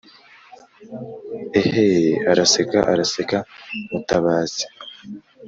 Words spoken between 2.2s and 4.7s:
araseka araseka mutabazi